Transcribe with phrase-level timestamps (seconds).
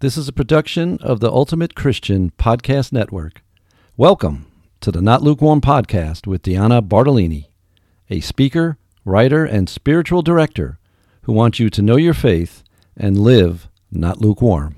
[0.00, 3.42] This is a production of the Ultimate Christian Podcast Network.
[3.98, 4.46] Welcome
[4.80, 7.50] to the Not Lukewarm Podcast with Diana Bartolini,
[8.08, 10.78] a speaker, writer, and spiritual director
[11.24, 12.64] who wants you to know your faith
[12.96, 14.74] and live not lukewarm.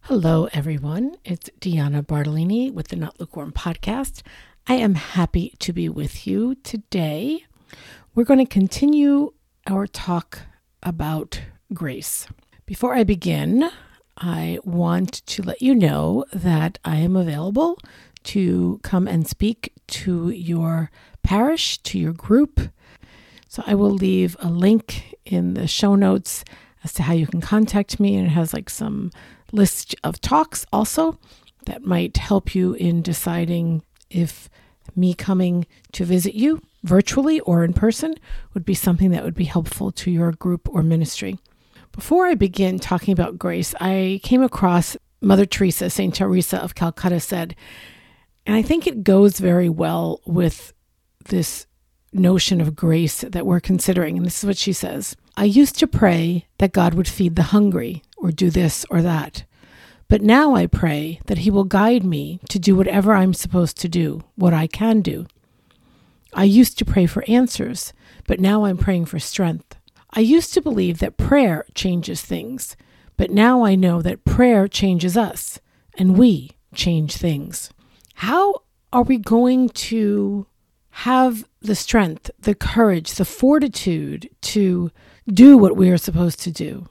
[0.00, 1.14] Hello, everyone.
[1.24, 4.22] It's Diana Bartolini with the Not Lukewarm Podcast.
[4.66, 7.44] I am happy to be with you today.
[8.16, 9.34] We're going to continue
[9.68, 10.40] our talk
[10.82, 11.40] about
[11.72, 12.26] grace.
[12.66, 13.70] Before I begin,
[14.16, 17.78] I want to let you know that I am available
[18.24, 20.90] to come and speak to your
[21.22, 22.60] parish, to your group.
[23.48, 26.44] So I will leave a link in the show notes
[26.84, 29.10] as to how you can contact me, and it has like some
[29.52, 31.18] list of talks also
[31.66, 34.48] that might help you in deciding if
[34.96, 38.14] me coming to visit you virtually or in person
[38.54, 41.38] would be something that would be helpful to your group or ministry.
[41.92, 46.14] Before I begin talking about grace, I came across Mother Teresa, St.
[46.14, 47.54] Teresa of Calcutta said,
[48.46, 50.72] and I think it goes very well with
[51.28, 51.66] this
[52.12, 54.16] notion of grace that we're considering.
[54.16, 57.44] And this is what she says I used to pray that God would feed the
[57.44, 59.44] hungry or do this or that.
[60.08, 63.88] But now I pray that He will guide me to do whatever I'm supposed to
[63.88, 65.26] do, what I can do.
[66.34, 67.92] I used to pray for answers,
[68.26, 69.76] but now I'm praying for strength.
[70.12, 72.76] I used to believe that prayer changes things,
[73.16, 75.58] but now I know that prayer changes us
[75.96, 77.70] and we change things.
[78.14, 78.62] How
[78.92, 80.46] are we going to
[80.90, 84.90] have the strength, the courage, the fortitude to
[85.26, 86.88] do what we are supposed to do?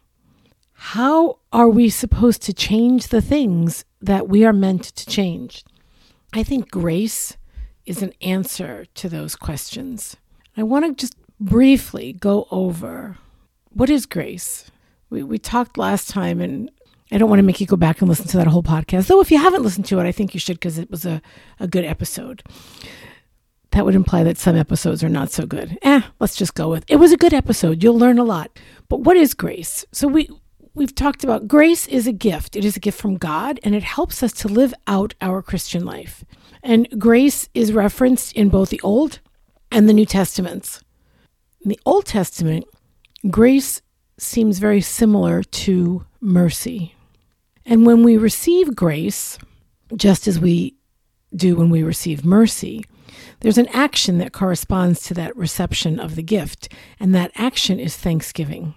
[0.74, 5.64] How are we supposed to change the things that we are meant to change?
[6.34, 7.38] I think grace
[7.86, 10.18] is an answer to those questions.
[10.58, 13.17] I want to just briefly go over
[13.70, 14.70] what is grace.
[15.09, 16.70] We, we talked last time, and
[17.11, 19.08] I don't want to make you go back and listen to that whole podcast.
[19.08, 21.22] Though, if you haven't listened to it, I think you should because it was a,
[21.59, 22.44] a good episode.
[23.72, 25.78] That would imply that some episodes are not so good.
[25.81, 27.81] Eh, let's just go with it was a good episode.
[27.81, 28.59] You'll learn a lot.
[28.90, 29.85] But what is grace?
[29.94, 30.30] So we
[30.74, 32.57] we've talked about grace is a gift.
[32.57, 35.85] It is a gift from God and it helps us to live out our Christian
[35.85, 36.25] life.
[36.62, 39.19] And grace is referenced in both the Old
[39.72, 40.81] and the New Testaments.
[41.64, 42.66] In the Old Testament,
[43.30, 43.84] grace
[44.18, 46.96] seems very similar to mercy.
[47.66, 49.38] And when we receive grace,
[49.96, 50.76] just as we
[51.36, 52.84] do when we receive mercy,
[53.42, 56.68] there's an action that corresponds to that reception of the gift,
[57.00, 58.74] and that action is thanksgiving.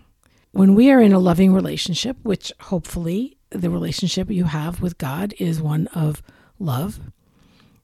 [0.52, 5.32] When we are in a loving relationship, which hopefully the relationship you have with God
[5.38, 6.22] is one of
[6.58, 7.00] love,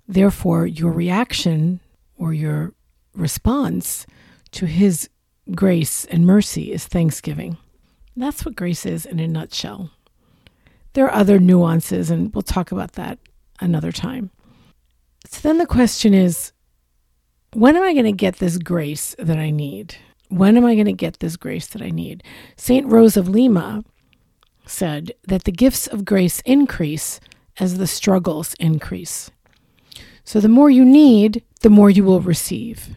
[0.07, 1.81] therefore your reaction
[2.19, 2.75] or your
[3.15, 4.07] response
[4.53, 5.09] to His
[5.55, 7.57] grace and mercy is thanksgiving.
[8.17, 9.91] That's what grace is in a nutshell.
[10.93, 13.19] There are other nuances, and we'll talk about that
[13.61, 14.31] another time.
[15.27, 16.53] So then the question is
[17.53, 19.97] when am I going to get this grace that I need?
[20.29, 22.23] When am I going to get this grace that I need?
[22.57, 22.87] St.
[22.87, 23.85] Rose of Lima
[24.67, 27.19] said that the gifts of grace increase
[27.59, 29.31] as the struggles increase.
[30.25, 32.91] So the more you need, the more you will receive.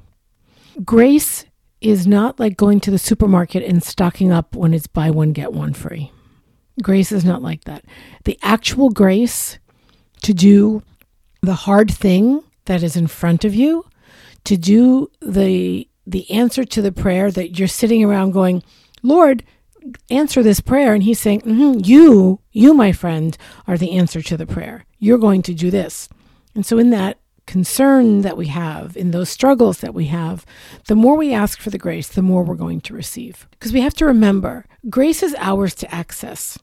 [0.84, 1.45] Grace
[1.81, 5.53] is not like going to the supermarket and stocking up when it's buy one, get
[5.53, 6.11] one free.
[6.81, 7.85] Grace is not like that.
[8.23, 9.59] The actual grace
[10.23, 10.81] to do
[11.41, 13.85] the hard thing that is in front of you,
[14.45, 18.61] to do the the answer to the prayer that you're sitting around going,
[19.03, 19.44] Lord,
[20.09, 20.94] answer this prayer.
[20.94, 24.85] And he's saying, mm-hmm, You, you, my friend, are the answer to the prayer.
[25.00, 26.09] You're going to do this.
[26.55, 30.45] And so, in that concern that we have, in those struggles that we have,
[30.87, 33.47] the more we ask for the grace, the more we're going to receive.
[33.51, 36.57] Because we have to remember, grace is ours to access.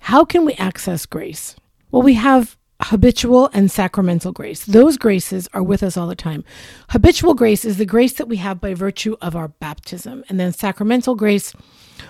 [0.00, 1.56] How can we access grace?
[1.90, 4.64] Well, we have habitual and sacramental grace.
[4.66, 6.44] Those graces are with us all the time.
[6.90, 10.52] Habitual grace is the grace that we have by virtue of our baptism, and then
[10.52, 11.54] sacramental grace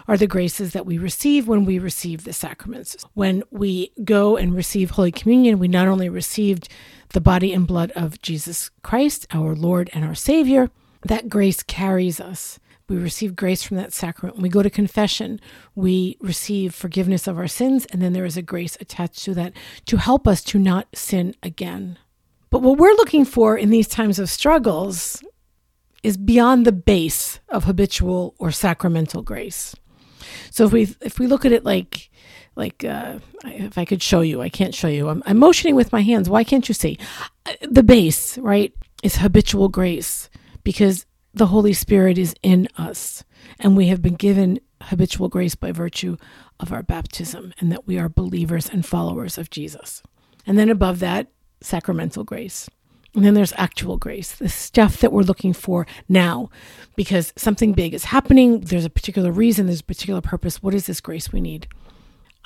[0.09, 2.97] are the graces that we receive when we receive the sacraments.
[3.15, 6.69] When we go and receive Holy Communion, we not only received
[7.11, 10.71] the body and blood of Jesus Christ, our Lord and our Savior,
[11.03, 12.59] that grace carries us.
[12.89, 14.37] We receive grace from that sacrament.
[14.37, 15.41] When we go to confession,
[15.75, 19.53] we receive forgiveness of our sins, and then there is a grace attached to that
[19.87, 21.99] to help us to not sin again.
[22.51, 25.23] But what we're looking for in these times of struggles
[26.05, 29.75] is beyond the base of habitual or sacramental grace.
[30.51, 32.09] So if we if we look at it like
[32.57, 35.09] like uh, if I could show you, I can't show you.
[35.09, 36.29] I'm, I'm motioning with my hands.
[36.29, 36.99] Why can't you see?
[37.45, 38.73] Uh, the base, right,
[39.03, 40.29] is habitual grace
[40.65, 43.23] because the Holy Spirit is in us
[43.61, 46.17] and we have been given habitual grace by virtue
[46.59, 50.03] of our baptism and that we are believers and followers of Jesus.
[50.47, 51.29] And then above that,
[51.61, 52.69] sacramental grace.
[53.15, 56.51] And then there's actual grace, the stuff that we're looking for now,
[56.97, 58.61] because something big is happening.
[58.61, 60.63] There's a particular reason, there's a particular purpose.
[60.63, 61.67] What is this grace we need?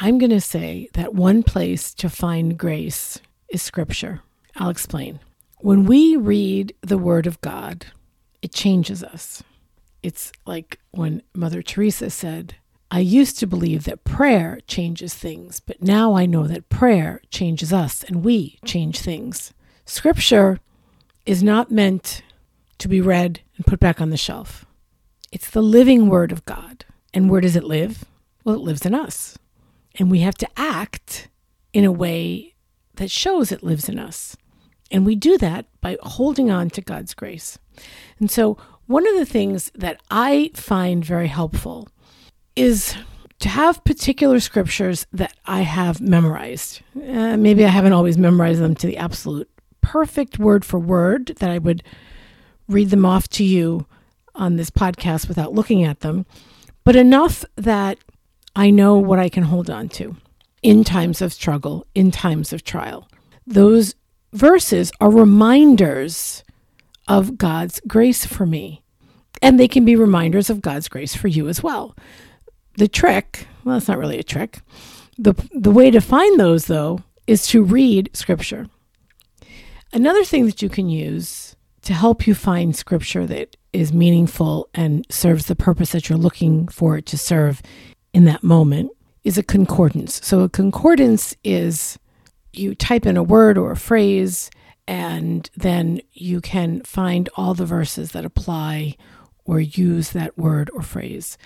[0.03, 3.21] I'm going to say that one place to find grace
[3.51, 4.23] is Scripture.
[4.57, 5.21] I'll explain.
[5.59, 7.85] When we read the Word of God,
[8.41, 9.43] it changes us.
[10.03, 12.55] It's like when Mother Teresa said,
[12.91, 17.71] I used to believe that prayer changes things, but now I know that prayer changes
[17.71, 19.53] us and we change things.
[19.85, 20.61] Scripture
[21.27, 22.23] is not meant
[22.79, 24.65] to be read and put back on the shelf.
[25.31, 26.87] It's the living Word of God.
[27.13, 28.07] And where does it live?
[28.45, 29.37] Well, it lives in us.
[30.01, 31.29] And we have to act
[31.75, 32.55] in a way
[32.95, 34.35] that shows it lives in us.
[34.91, 37.59] And we do that by holding on to God's grace.
[38.19, 38.57] And so,
[38.87, 41.87] one of the things that I find very helpful
[42.57, 42.97] is
[43.41, 46.81] to have particular scriptures that I have memorized.
[46.97, 49.51] Uh, maybe I haven't always memorized them to the absolute
[49.83, 51.83] perfect word for word that I would
[52.69, 53.87] read them off to you
[54.35, 56.25] on this podcast without looking at them,
[56.85, 57.99] but enough that
[58.57, 60.17] I know what I can hold on to
[60.63, 63.09] in times of struggle, in times of trial.
[63.47, 63.95] Those
[64.33, 66.45] verses are reminders
[67.09, 68.83] of God's grace for me,
[69.43, 71.97] and they can be reminders of God's grace for you as well.
[72.77, 74.61] The trick, well, it's not really a trick.
[75.19, 78.69] The, the way to find those, though, is to read scripture.
[79.93, 85.07] Another thing that you can use to help you find scripture that is meaningful and
[85.11, 87.63] serves the purpose that you're looking for it to serve
[88.13, 88.91] in that moment
[89.25, 90.25] is a concordance.
[90.25, 91.99] So, a concordance is
[92.53, 94.51] you type in a word or a phrase,
[94.87, 98.97] and then you can find all the verses that apply
[99.45, 101.39] or use that word or phrase.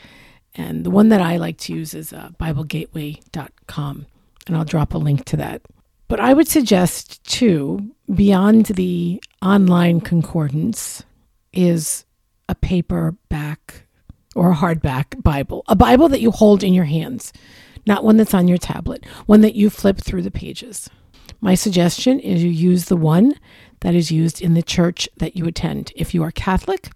[0.54, 4.06] And the one that I like to use is uh, BibleGateway.com,
[4.46, 5.62] and I'll drop a link to that.
[6.06, 11.02] But I would suggest, too, beyond the online concordance,
[11.52, 12.04] is
[12.48, 13.83] a paperback
[14.34, 17.32] or a hardback Bible, a Bible that you hold in your hands,
[17.86, 20.88] not one that's on your tablet, one that you flip through the pages.
[21.40, 23.34] My suggestion is you use the one
[23.80, 25.92] that is used in the church that you attend.
[25.94, 26.90] If you are Catholic,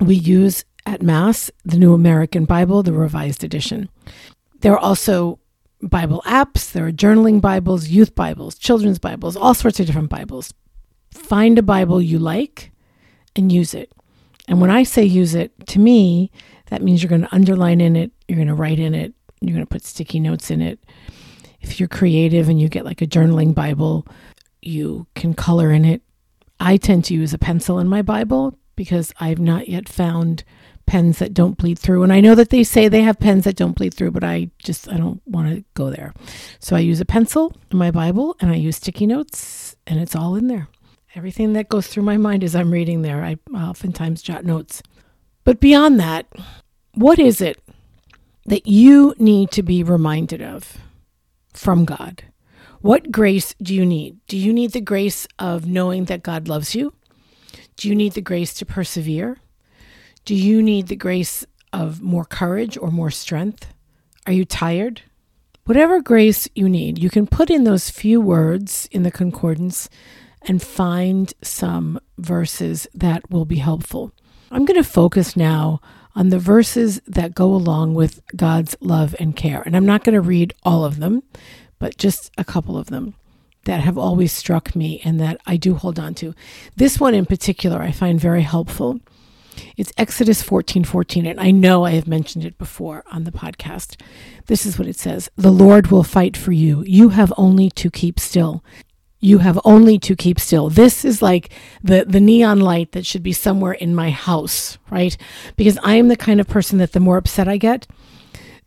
[0.00, 3.88] we use at Mass the New American Bible, the Revised Edition.
[4.60, 5.38] There are also
[5.82, 10.52] Bible apps, there are journaling Bibles, youth Bibles, children's Bibles, all sorts of different Bibles.
[11.12, 12.72] Find a Bible you like
[13.34, 13.92] and use it.
[14.48, 16.30] And when I say use it, to me,
[16.66, 19.54] that means you're going to underline in it, you're going to write in it, you're
[19.54, 20.78] going to put sticky notes in it.
[21.60, 24.06] If you're creative and you get like a journaling Bible,
[24.62, 26.02] you can color in it.
[26.58, 30.44] I tend to use a pencil in my Bible because I've not yet found
[30.86, 32.02] pens that don't bleed through.
[32.02, 34.50] And I know that they say they have pens that don't bleed through, but I
[34.58, 36.14] just I don't want to go there.
[36.60, 40.16] So I use a pencil in my Bible and I use sticky notes and it's
[40.16, 40.68] all in there.
[41.14, 44.82] Everything that goes through my mind as I'm reading there, I oftentimes jot notes.
[45.46, 46.26] But beyond that,
[46.94, 47.62] what is it
[48.46, 50.76] that you need to be reminded of
[51.54, 52.24] from God?
[52.80, 54.18] What grace do you need?
[54.26, 56.94] Do you need the grace of knowing that God loves you?
[57.76, 59.38] Do you need the grace to persevere?
[60.24, 63.72] Do you need the grace of more courage or more strength?
[64.26, 65.02] Are you tired?
[65.64, 69.88] Whatever grace you need, you can put in those few words in the concordance
[70.42, 74.12] and find some verses that will be helpful.
[74.50, 75.80] I'm going to focus now
[76.14, 79.62] on the verses that go along with God's love and care.
[79.62, 81.22] And I'm not going to read all of them,
[81.78, 83.14] but just a couple of them
[83.64, 86.34] that have always struck me and that I do hold on to.
[86.76, 89.00] This one in particular I find very helpful
[89.76, 94.00] it's Exodus 14 14, and I know I have mentioned it before on the podcast.
[94.46, 96.82] This is what it says The Lord will fight for you.
[96.84, 98.64] You have only to keep still.
[99.26, 100.70] You have only to keep still.
[100.70, 101.50] This is like
[101.82, 105.16] the, the neon light that should be somewhere in my house, right?
[105.56, 107.88] Because I am the kind of person that the more upset I get,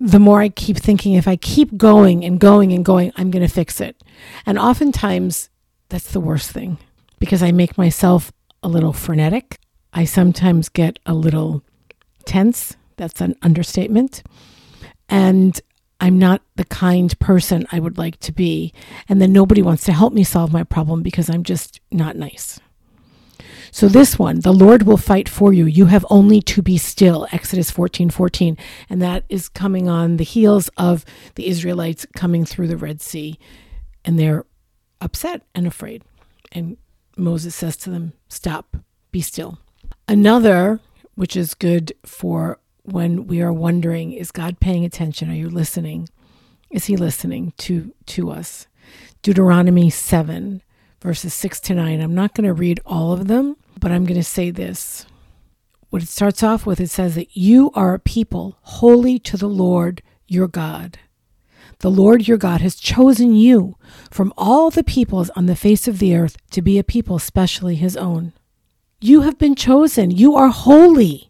[0.01, 3.47] the more I keep thinking if I keep going and going and going, I'm going
[3.47, 4.03] to fix it.
[4.45, 5.49] And oftentimes,
[5.87, 6.77] that's the worst thing
[7.19, 9.59] because I make myself a little frenetic.
[9.93, 11.63] I sometimes get a little
[12.25, 12.75] tense.
[12.97, 14.23] That's an understatement.
[15.07, 15.61] And
[15.99, 18.73] I'm not the kind person I would like to be.
[19.07, 22.59] And then nobody wants to help me solve my problem because I'm just not nice.
[23.71, 25.65] So this one, the Lord will fight for you.
[25.65, 27.27] You have only to be still.
[27.31, 28.57] Exodus 14, 14.
[28.89, 33.37] And that is coming on the heels of the Israelites coming through the Red Sea.
[34.03, 34.45] And they're
[35.01, 36.03] upset and afraid.
[36.51, 36.77] And
[37.15, 38.77] Moses says to them, Stop,
[39.11, 39.59] be still.
[40.07, 40.79] Another,
[41.15, 45.29] which is good for when we are wondering, is God paying attention?
[45.29, 46.09] Are you listening?
[46.69, 48.67] Is he listening to to us?
[49.21, 50.61] Deuteronomy 7
[51.01, 52.01] verses 6 to 9.
[52.01, 55.05] I'm not going to read all of them, but I'm going to say this.
[55.89, 59.47] What it starts off with it says that you are a people holy to the
[59.47, 60.99] Lord your God.
[61.79, 63.77] The Lord your God has chosen you
[64.11, 67.75] from all the peoples on the face of the earth to be a people specially
[67.75, 68.33] his own.
[68.99, 70.11] You have been chosen.
[70.11, 71.28] You are holy.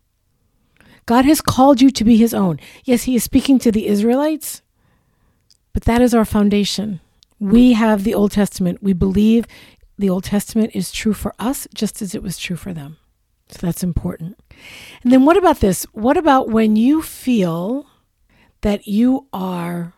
[1.09, 2.59] God has called you to be his own.
[2.83, 4.61] Yes, he is speaking to the Israelites,
[5.73, 6.99] but that is our foundation.
[7.39, 8.83] We have the Old Testament.
[8.83, 9.47] We believe
[9.97, 12.97] the Old Testament is true for us just as it was true for them.
[13.47, 14.39] So that's important.
[15.01, 15.83] And then what about this?
[15.93, 17.87] What about when you feel
[18.61, 19.93] that you are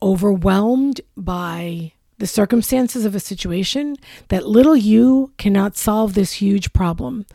[0.00, 3.96] overwhelmed by the circumstances of a situation,
[4.28, 7.26] that little you cannot solve this huge problem?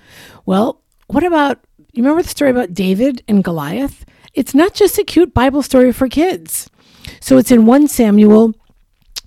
[0.46, 1.60] Well, what about,
[1.94, 4.06] you remember the story about David and Goliath?
[4.34, 6.70] It's not just a cute Bible story for kids.
[7.20, 8.54] So it's in 1 Samuel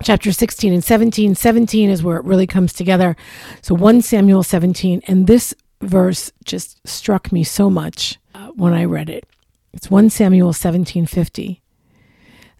[0.03, 1.35] chapter 16 and 17.
[1.35, 3.17] 17 is where it really comes together.
[3.61, 5.03] So 1 Samuel 17.
[5.07, 9.27] And this verse just struck me so much uh, when I read it.
[9.73, 11.61] It's 1 Samuel 17:50.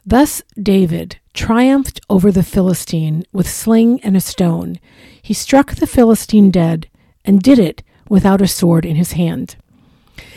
[0.05, 4.81] Thus David triumphed over the Philistine with sling and a stone.
[5.21, 6.89] He struck the Philistine dead
[7.25, 9.57] and did it without a sword in his hand.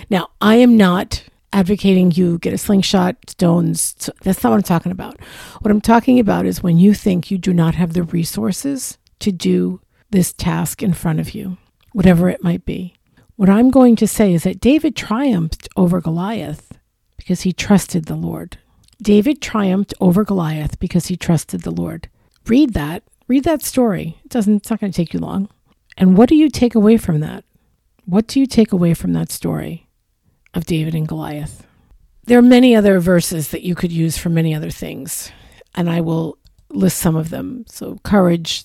[0.10, 4.10] Now, I am not advocating you get a slingshot, stones.
[4.24, 5.20] That's not what I'm talking about.
[5.62, 9.32] What I'm talking about is when you think you do not have the resources to
[9.32, 9.80] do
[10.10, 11.58] this task in front of you,
[11.94, 12.94] whatever it might be.
[13.38, 16.78] What I'm going to say is that David triumphed over Goliath
[17.18, 18.58] because he trusted the Lord.
[19.02, 22.10] David triumphed over Goliath because he trusted the Lord.
[22.48, 23.04] Read that.
[23.28, 24.20] Read that story.
[24.24, 25.50] It doesn't it's not going to take you long.
[25.98, 27.44] And what do you take away from that?
[28.06, 29.86] What do you take away from that story?
[30.56, 31.68] of David and Goliath.
[32.24, 35.32] There are many other verses that you could use for many other things,
[35.76, 37.66] and I will list some of them.
[37.68, 38.64] So, courage,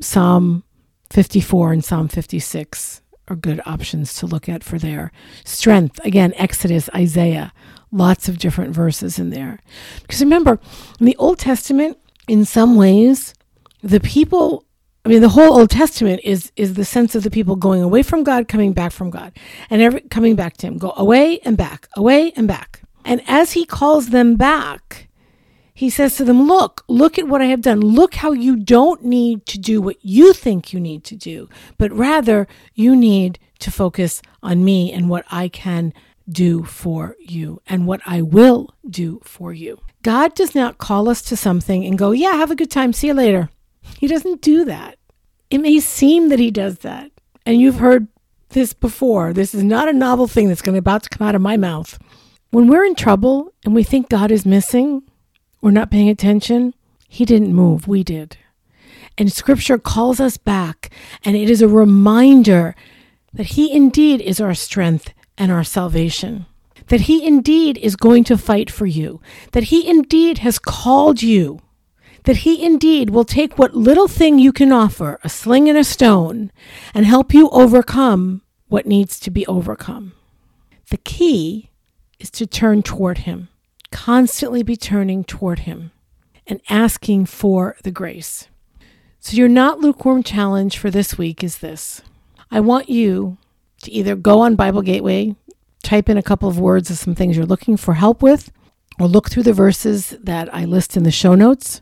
[0.00, 0.62] Psalm
[1.10, 5.10] 54 and Psalm 56 are good options to look at for there.
[5.44, 7.52] Strength, again, Exodus, Isaiah,
[7.90, 9.58] lots of different verses in there.
[10.02, 10.60] Because remember,
[11.00, 13.34] in the Old Testament, in some ways,
[13.82, 14.64] the people
[15.04, 18.02] I mean, the whole Old Testament is is the sense of the people going away
[18.02, 19.32] from God, coming back from God,
[19.70, 20.78] and every, coming back to Him.
[20.78, 22.82] Go away and back, away and back.
[23.04, 25.08] And as He calls them back,
[25.72, 27.80] He says to them, "Look, look at what I have done.
[27.80, 31.90] Look how you don't need to do what you think you need to do, but
[31.92, 35.94] rather you need to focus on Me and what I can."
[36.28, 39.80] do for you and what I will do for you.
[40.02, 42.92] God does not call us to something and go, Yeah, have a good time.
[42.92, 43.50] See you later.
[44.00, 44.96] He doesn't do that.
[45.50, 47.10] It may seem that he does that.
[47.44, 48.08] And you've heard
[48.48, 49.34] this before.
[49.34, 51.58] This is not a novel thing that's going to about to come out of my
[51.58, 51.98] mouth.
[52.50, 55.02] When we're in trouble and we think God is missing,
[55.60, 56.72] we're not paying attention,
[57.10, 58.38] he didn't move, we did.
[59.18, 60.88] And scripture calls us back,
[61.22, 62.74] and it is a reminder
[63.34, 66.46] that he indeed is our strength and our salvation.
[66.86, 69.20] That he indeed is going to fight for you.
[69.52, 71.60] That he indeed has called you
[72.24, 75.84] that he indeed will take what little thing you can offer, a sling and a
[75.84, 76.52] stone,
[76.94, 80.12] and help you overcome what needs to be overcome.
[80.90, 81.70] The key
[82.18, 83.48] is to turn toward him,
[83.90, 85.92] constantly be turning toward him
[86.46, 88.48] and asking for the grace.
[89.20, 92.02] So, your not lukewarm challenge for this week is this
[92.50, 93.38] I want you
[93.82, 95.36] to either go on Bible Gateway,
[95.82, 98.50] type in a couple of words of some things you're looking for help with,
[98.98, 101.80] or look through the verses that I list in the show notes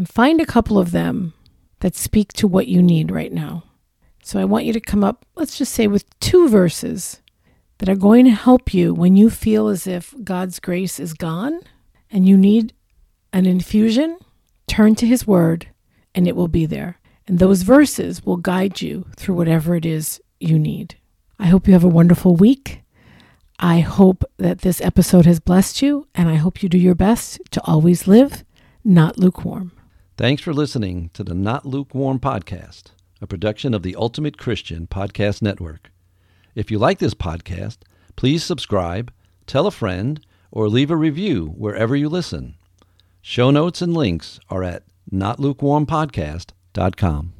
[0.00, 1.34] and find a couple of them
[1.80, 3.64] that speak to what you need right now.
[4.22, 7.20] So I want you to come up, let's just say, with two verses
[7.76, 11.60] that are going to help you when you feel as if God's grace is gone
[12.10, 12.72] and you need
[13.34, 14.16] an infusion.
[14.66, 15.68] Turn to His Word
[16.14, 16.98] and it will be there.
[17.28, 20.94] And those verses will guide you through whatever it is you need.
[21.38, 22.80] I hope you have a wonderful week.
[23.58, 27.38] I hope that this episode has blessed you, and I hope you do your best
[27.50, 28.44] to always live
[28.82, 29.72] not lukewarm.
[30.20, 32.90] Thanks for listening to the Not Lukewarm Podcast,
[33.22, 35.90] a production of the Ultimate Christian Podcast Network.
[36.54, 37.78] If you like this podcast,
[38.16, 39.10] please subscribe,
[39.46, 42.56] tell a friend, or leave a review wherever you listen.
[43.22, 47.32] Show notes and links are at notlukewarmpodcast.com.